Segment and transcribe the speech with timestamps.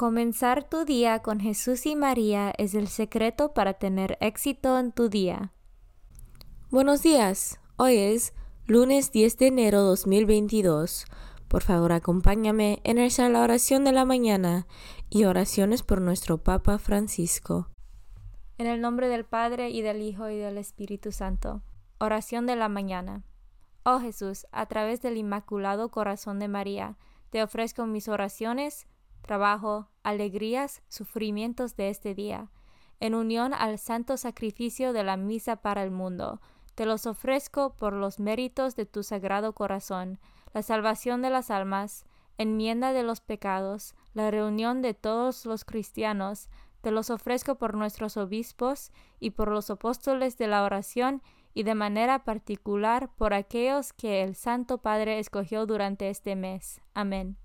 [0.00, 5.10] Comenzar tu día con Jesús y María es el secreto para tener éxito en tu
[5.10, 5.52] día.
[6.70, 7.60] Buenos días.
[7.76, 8.32] Hoy es
[8.64, 11.04] lunes 10 de enero 2022.
[11.48, 12.96] Por favor, acompáñame en
[13.30, 14.66] la oración de la mañana
[15.10, 17.68] y oraciones por nuestro Papa Francisco.
[18.56, 21.60] En el nombre del Padre y del Hijo y del Espíritu Santo.
[21.98, 23.22] Oración de la mañana.
[23.82, 26.96] Oh Jesús, a través del Inmaculado Corazón de María,
[27.28, 28.86] te ofrezco mis oraciones,
[29.20, 32.50] trabajo, alegrías, sufrimientos de este día,
[33.00, 36.40] en unión al santo sacrificio de la misa para el mundo.
[36.74, 40.18] Te los ofrezco por los méritos de tu sagrado corazón,
[40.52, 42.04] la salvación de las almas,
[42.38, 46.48] enmienda de los pecados, la reunión de todos los cristianos,
[46.80, 51.74] te los ofrezco por nuestros obispos y por los apóstoles de la oración y de
[51.74, 56.80] manera particular por aquellos que el Santo Padre escogió durante este mes.
[56.94, 57.36] Amén.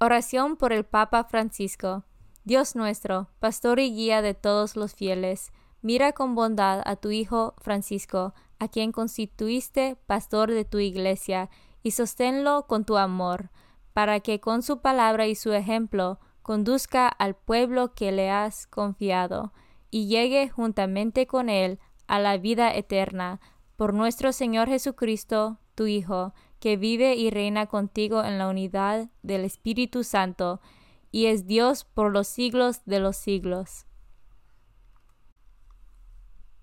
[0.00, 2.04] Oración por el Papa Francisco.
[2.42, 7.54] Dios nuestro, pastor y guía de todos los fieles, mira con bondad a tu Hijo
[7.58, 11.48] Francisco, a quien constituiste pastor de tu iglesia,
[11.82, 13.50] y sosténlo con tu amor,
[13.92, 19.52] para que con su palabra y su ejemplo conduzca al pueblo que le has confiado,
[19.90, 23.40] y llegue juntamente con él a la vida eterna,
[23.76, 26.34] por nuestro Señor Jesucristo, tu Hijo,
[26.64, 30.62] que vive y reina contigo en la unidad del Espíritu Santo,
[31.10, 33.84] y es Dios por los siglos de los siglos.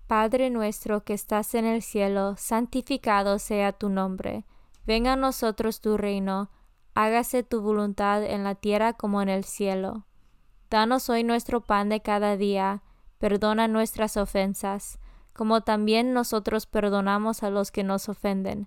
[0.08, 4.44] Padre nuestro que estás en el cielo, santificado sea tu nombre.
[4.84, 6.50] Venga a nosotros tu reino,
[6.94, 10.04] hágase tu voluntad en la tierra como en el cielo.
[10.68, 12.82] Danos hoy nuestro pan de cada día,
[13.18, 14.98] perdona nuestras ofensas,
[15.32, 18.66] como también nosotros perdonamos a los que nos ofenden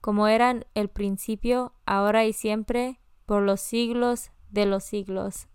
[0.00, 5.48] como eran el principio, ahora y siempre, por los siglos de los siglos.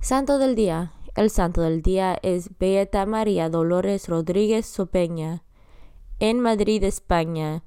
[0.00, 0.92] Santo del Día.
[1.14, 5.44] El santo del día es Beata María Dolores Rodríguez Sopeña.
[6.18, 7.62] En Madrid, España.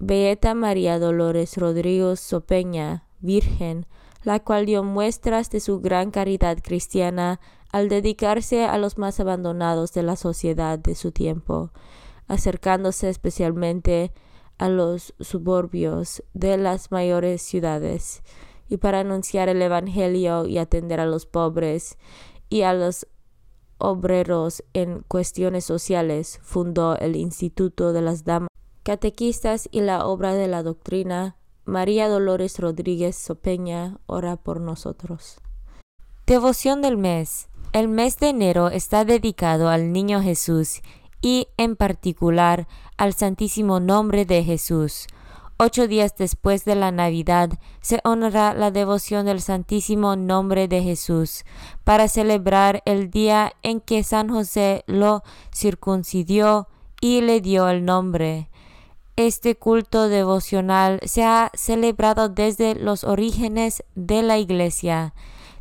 [0.00, 3.86] Beata María Dolores Rodríguez Sopeña, Virgen,
[4.24, 7.38] la cual dio muestras de su gran caridad cristiana
[7.70, 11.70] al dedicarse a los más abandonados de la sociedad de su tiempo,
[12.26, 14.29] acercándose especialmente a
[14.68, 18.22] los suburbios de las mayores ciudades
[18.68, 21.98] y para anunciar el Evangelio y atender a los pobres
[22.48, 23.06] y a los
[23.78, 28.48] obreros en cuestiones sociales, fundó el Instituto de las Damas
[28.82, 31.36] Catequistas y la obra de la doctrina.
[31.64, 35.38] María Dolores Rodríguez Sopeña, ora por nosotros.
[36.26, 37.48] Devoción del mes.
[37.72, 40.80] El mes de enero está dedicado al Niño Jesús
[41.20, 42.66] y en particular
[42.96, 45.06] al Santísimo Nombre de Jesús.
[45.62, 47.50] Ocho días después de la Navidad
[47.82, 51.44] se honra la devoción del Santísimo Nombre de Jesús
[51.84, 55.22] para celebrar el día en que San José lo
[55.54, 56.68] circuncidió
[57.02, 58.48] y le dio el nombre.
[59.16, 65.12] Este culto devocional se ha celebrado desde los orígenes de la Iglesia.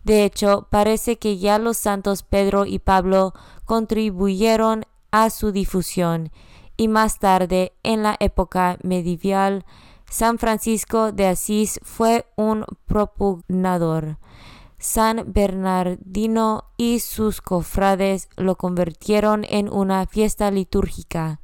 [0.05, 3.33] De hecho, parece que ya los santos Pedro y Pablo
[3.65, 6.31] contribuyeron a su difusión
[6.79, 9.65] y más tarde, en la época medieval,
[10.09, 14.17] San Francisco de Asís fue un propugnador.
[14.79, 21.41] San Bernardino y sus cofrades lo convirtieron en una fiesta litúrgica.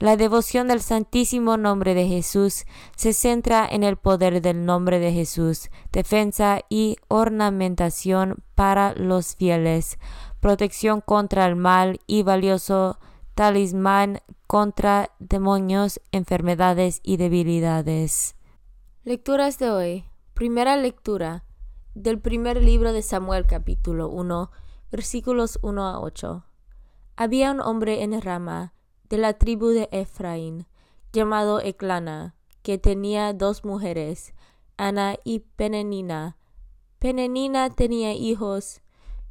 [0.00, 5.12] La devoción del Santísimo Nombre de Jesús se centra en el poder del nombre de
[5.12, 9.98] Jesús, defensa y ornamentación para los fieles,
[10.40, 12.98] protección contra el mal y valioso
[13.34, 18.36] talismán contra demonios, enfermedades y debilidades.
[19.04, 20.04] Lecturas de hoy.
[20.34, 21.44] Primera lectura
[21.94, 24.50] del primer libro de Samuel capítulo 1
[24.90, 26.44] versículos 1 a 8.
[27.16, 28.72] Había un hombre en Rama
[29.08, 30.66] de la tribu de Efraín
[31.12, 34.34] llamado Eclana que tenía dos mujeres,
[34.76, 36.36] Ana y Penenina.
[36.98, 38.82] Penenina tenía hijos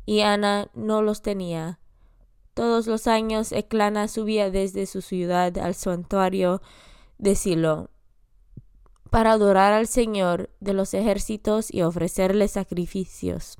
[0.07, 1.79] y Ana no los tenía.
[2.53, 6.61] Todos los años Eclana subía desde su ciudad al santuario
[7.19, 7.91] de Silo
[9.11, 13.57] para adorar al Señor de los ejércitos y ofrecerle sacrificios.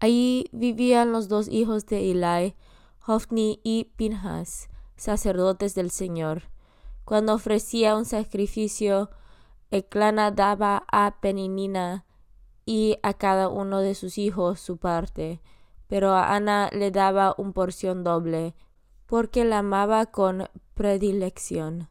[0.00, 2.56] Allí vivían los dos hijos de Eli,
[3.06, 6.44] Hofni y Pinhas, sacerdotes del Señor.
[7.04, 9.10] Cuando ofrecía un sacrificio,
[9.70, 12.06] Eclana daba a Peninina
[12.66, 15.40] y a cada uno de sus hijos su parte,
[15.86, 18.54] pero a Ana le daba un porción doble,
[19.06, 21.88] porque la amaba con predilección,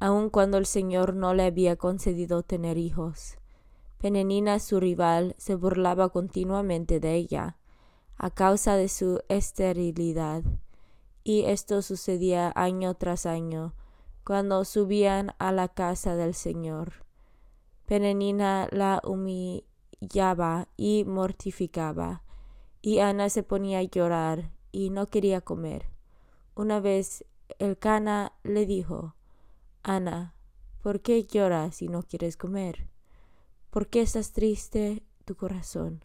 [0.00, 3.38] aun cuando el Señor no le había concedido tener hijos.
[3.98, 7.58] Penenina, su rival, se burlaba continuamente de ella,
[8.16, 10.42] a causa de su esterilidad,
[11.22, 13.74] y esto sucedía año tras año,
[14.24, 17.04] cuando subían a la casa del Señor.
[17.86, 19.67] Penenina la humillaba
[20.76, 22.22] y mortificaba,
[22.80, 25.86] y Ana se ponía a llorar y no quería comer.
[26.54, 27.24] Una vez
[27.58, 29.14] el cana le dijo,
[29.82, 30.34] Ana,
[30.82, 32.88] ¿por qué lloras y no quieres comer?
[33.70, 36.04] ¿Por qué estás triste tu corazón?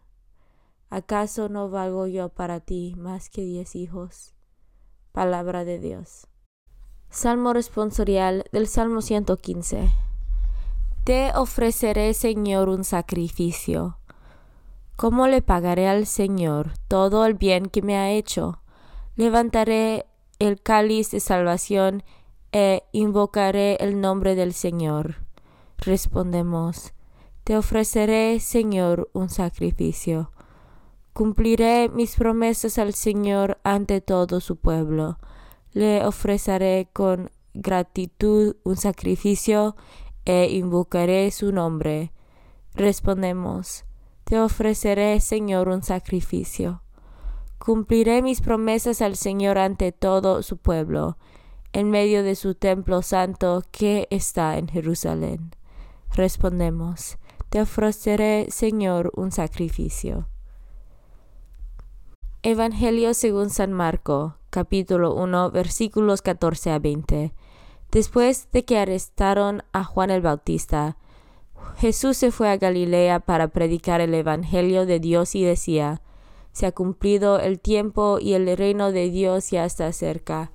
[0.90, 4.34] ¿Acaso no valgo yo para ti más que diez hijos?
[5.12, 6.28] Palabra de Dios.
[7.10, 10.03] Salmo responsorial del Salmo 115.
[11.04, 13.98] Te ofreceré, Señor, un sacrificio.
[14.96, 18.62] ¿Cómo le pagaré al Señor todo el bien que me ha hecho?
[19.14, 20.06] Levantaré
[20.38, 22.04] el cáliz de salvación
[22.52, 25.16] e invocaré el nombre del Señor.
[25.76, 26.94] Respondemos,
[27.44, 30.30] Te ofreceré, Señor, un sacrificio.
[31.12, 35.18] Cumpliré mis promesas al Señor ante todo su pueblo.
[35.74, 39.76] Le ofreceré con gratitud un sacrificio
[40.24, 42.12] e invocaré su nombre.
[42.74, 43.84] Respondemos,
[44.24, 46.82] Te ofreceré, Señor, un sacrificio.
[47.58, 51.16] Cumpliré mis promesas al Señor ante todo su pueblo,
[51.72, 55.54] en medio de su templo santo que está en Jerusalén.
[56.12, 57.18] Respondemos,
[57.48, 60.28] Te ofreceré, Señor, un sacrificio.
[62.42, 67.34] Evangelio según San Marco, capítulo 1, versículos 14 a 20.
[67.94, 70.96] Después de que arrestaron a Juan el Bautista,
[71.78, 76.02] Jesús se fue a Galilea para predicar el Evangelio de Dios y decía,
[76.50, 80.50] se ha cumplido el tiempo y el reino de Dios ya está cerca.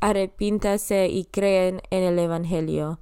[0.00, 2.98] Arrepíntase y creen en el Evangelio.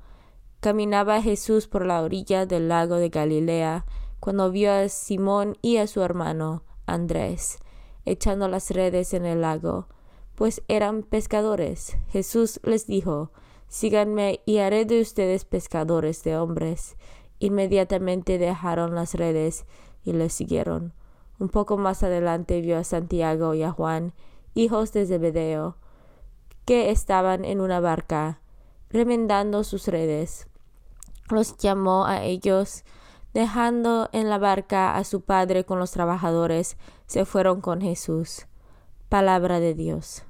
[0.61, 3.87] Caminaba Jesús por la orilla del lago de Galilea
[4.21, 7.59] cuando vio a Simón y a su hermano Andrés
[8.05, 9.88] echando las redes en el lago,
[10.35, 11.97] pues eran pescadores.
[12.09, 13.31] Jesús les dijo,
[13.70, 16.96] Síganme y haré de ustedes pescadores de hombres.
[17.38, 19.64] Inmediatamente dejaron las redes
[20.02, 20.93] y le siguieron.
[21.38, 24.12] Un poco más adelante vio a Santiago y a Juan,
[24.55, 25.76] hijos de Zebedeo,
[26.64, 28.40] que estaban en una barca,
[28.90, 30.49] remendando sus redes.
[31.31, 32.82] Los llamó a ellos,
[33.32, 36.76] dejando en la barca a su padre con los trabajadores,
[37.06, 38.49] se fueron con Jesús.
[39.08, 40.25] Palabra de Dios.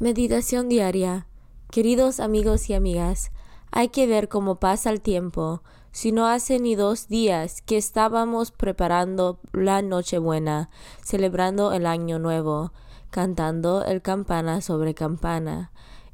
[0.00, 1.26] Meditación diaria.
[1.70, 3.32] Queridos amigos y amigas,
[3.70, 5.62] hay que ver cómo pasa el tiempo.
[5.90, 10.70] Si no hace ni dos días que estábamos preparando la Nochebuena,
[11.02, 12.72] celebrando el Año Nuevo,
[13.10, 15.72] cantando el campana sobre campana,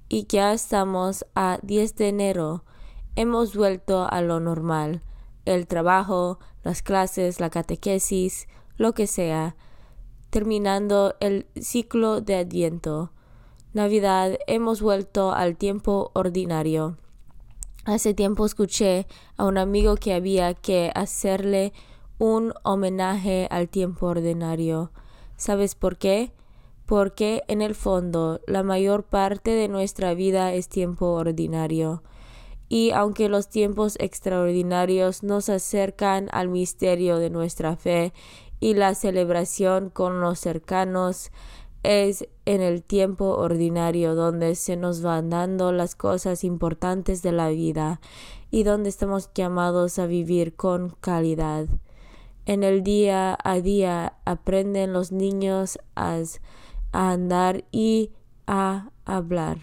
[0.08, 2.64] y ya estamos a 10 de enero,
[3.14, 5.02] hemos vuelto a lo normal,
[5.44, 9.54] el trabajo, las clases, la catequesis, lo que sea,
[10.30, 13.12] terminando el ciclo de Adviento.
[13.74, 16.98] Navidad hemos vuelto al tiempo ordinario.
[17.86, 19.06] Hace tiempo escuché
[19.38, 21.72] a un amigo que había que hacerle
[22.18, 24.92] un homenaje al tiempo ordinario.
[25.36, 26.32] ¿Sabes por qué?
[26.84, 32.02] Porque en el fondo la mayor parte de nuestra vida es tiempo ordinario.
[32.68, 38.12] Y aunque los tiempos extraordinarios nos acercan al misterio de nuestra fe
[38.60, 41.32] y la celebración con los cercanos,
[41.82, 47.48] es en el tiempo ordinario donde se nos van dando las cosas importantes de la
[47.48, 48.00] vida
[48.50, 51.66] y donde estamos llamados a vivir con calidad.
[52.44, 56.20] En el día a día aprenden los niños a,
[56.92, 58.10] andar y
[58.46, 59.58] a hablar.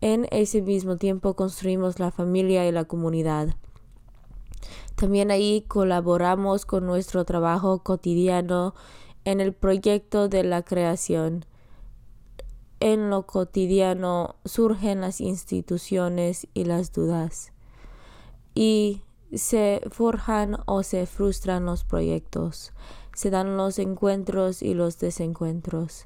[0.00, 3.56] En ese mismo tiempo construimos la familia y la comunidad.
[4.96, 8.74] También ahí colaboramos con nuestro trabajo cotidiano
[9.24, 11.44] en el proyecto de la creación.
[12.80, 17.52] En lo cotidiano surgen las instituciones y las dudas
[18.54, 19.02] y
[19.34, 22.72] se forjan o se frustran los proyectos,
[23.14, 26.04] se dan los encuentros y los desencuentros,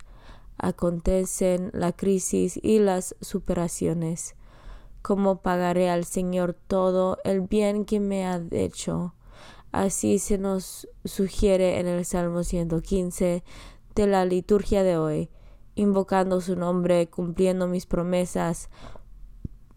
[0.57, 4.35] acontecen la crisis y las superaciones.
[5.03, 9.15] ¿Cómo pagaré al Señor todo el bien que me ha hecho?
[9.79, 13.45] Así se nos sugiere en el Salmo 115
[13.95, 15.31] de la liturgia de hoy,
[15.77, 18.71] invocando su nombre, cumpliendo mis promesas,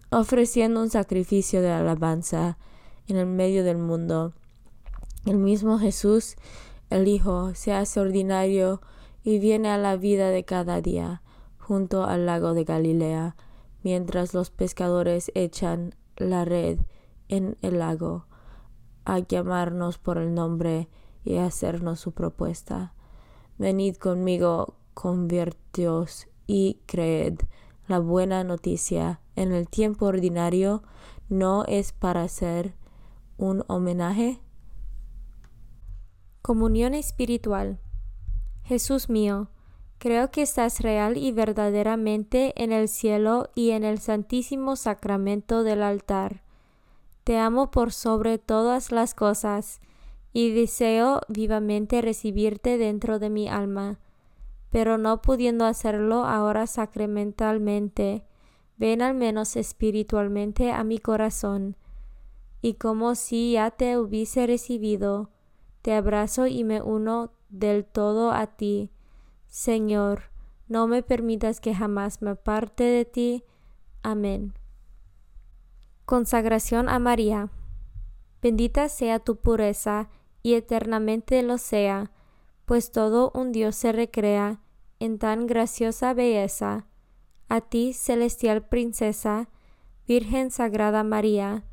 [0.10, 2.58] ofreciendo un sacrificio de alabanza
[3.05, 4.34] en el medio del mundo.
[5.27, 6.36] El mismo Jesús,
[6.89, 8.81] el Hijo, se hace ordinario
[9.24, 11.22] y viene a la vida de cada día
[11.60, 13.36] junto al lago de Galilea,
[13.84, 16.79] mientras los pescadores echan la red
[17.27, 18.25] en el lago
[19.05, 20.89] a llamarnos por el nombre
[21.24, 22.93] y hacernos su propuesta.
[23.58, 27.39] Venid conmigo, convertios y creed.
[27.88, 30.84] La buena noticia en el tiempo ordinario
[31.29, 32.75] no es para hacer
[33.38, 34.39] un homenaje.
[36.41, 37.79] Comunión espiritual.
[38.63, 39.50] Jesús mío,
[39.98, 45.84] creo que estás real y verdaderamente en el cielo y en el santísimo sacramento del
[45.84, 46.43] altar
[47.24, 49.82] te amo por sobre todas las cosas,
[50.34, 54.00] y deseo vivamente recibirte dentro de mi alma.
[54.70, 58.24] Pero no pudiendo hacerlo ahora sacramentalmente,
[58.78, 61.75] ven al menos espiritualmente a mi corazón,
[62.62, 65.30] y como si ya te hubiese recibido,
[65.82, 68.92] te abrazo y me uno del todo a ti.
[69.48, 70.32] Señor,
[70.68, 73.44] no me permitas que jamás me aparte de ti.
[74.04, 74.54] Amén.
[76.12, 77.51] Consagración a María.
[78.41, 80.10] Bendita sea tu pureza
[80.44, 82.12] y eternamente lo sea,
[82.65, 84.60] pues todo un Dios se recrea
[85.00, 86.86] en tan graciosa belleza.
[87.48, 89.48] A ti, celestial princesa,
[90.06, 91.63] Virgen Sagrada María,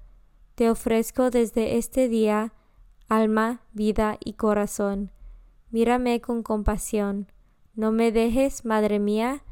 [0.54, 2.52] te ofrezco desde este día
[3.08, 5.10] alma, vida y corazón.
[5.72, 7.26] Mírame con compasión.
[7.74, 9.42] No me dejes, Madre mía,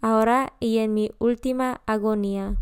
[0.00, 2.60] ahora y en mi última agonía.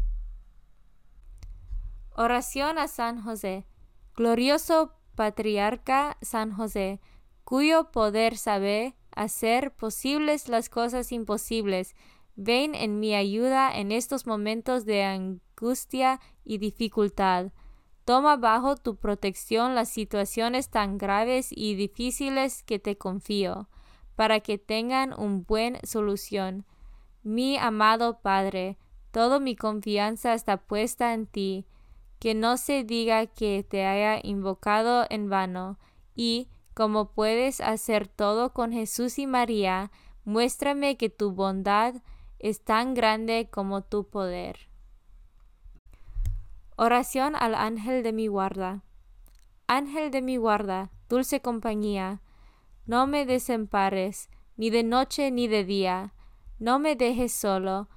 [2.16, 3.66] Oración a San José.
[4.14, 7.00] Glorioso patriarca San José,
[7.42, 11.96] cuyo poder sabe hacer posibles las cosas imposibles,
[12.36, 17.50] ven en mi ayuda en estos momentos de angustia y dificultad.
[18.04, 23.68] Toma bajo tu protección las situaciones tan graves y difíciles que te confío,
[24.14, 26.64] para que tengan un buen solución.
[27.24, 28.78] Mi amado Padre,
[29.10, 31.66] toda mi confianza está puesta en ti
[32.18, 35.78] que no se diga que te haya invocado en vano,
[36.14, 39.90] y, como puedes hacer todo con Jesús y María,
[40.24, 41.96] muéstrame que tu bondad
[42.38, 44.68] es tan grande como tu poder.
[46.76, 48.82] Oración al ángel de mi guarda.
[49.66, 52.20] Ángel de mi guarda, dulce compañía,
[52.86, 56.12] no me desempares, ni de noche ni de día,
[56.58, 57.88] no me dejes solo,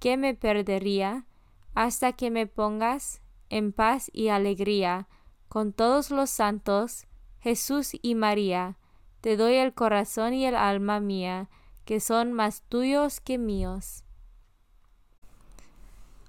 [0.00, 1.26] que me perdería,
[1.74, 5.08] hasta que me pongas en paz y alegría,
[5.48, 7.06] con todos los santos,
[7.40, 8.78] Jesús y María,
[9.20, 11.48] te doy el corazón y el alma mía,
[11.84, 14.04] que son más tuyos que míos.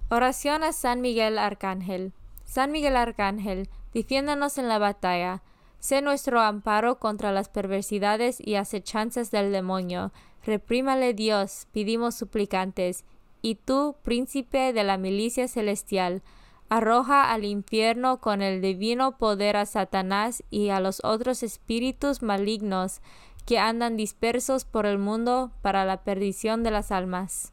[0.08, 2.12] Oración a San Miguel Arcángel.
[2.44, 5.42] San Miguel Arcángel, defiéndanos en la batalla.
[5.80, 10.12] Sé nuestro amparo contra las perversidades y acechanzas del demonio.
[10.44, 13.04] Reprímale Dios, pedimos suplicantes.
[13.42, 16.22] Y tú, príncipe de la milicia celestial,
[16.68, 23.00] arroja al infierno con el divino poder a Satanás y a los otros espíritus malignos
[23.44, 27.52] que andan dispersos por el mundo para la perdición de las almas.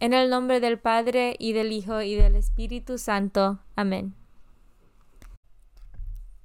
[0.00, 3.60] En el nombre del Padre y del Hijo y del Espíritu Santo.
[3.76, 4.14] Amén.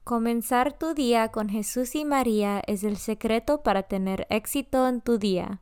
[0.04, 5.18] Comenzar tu día con Jesús y María es el secreto para tener éxito en tu
[5.18, 5.62] día.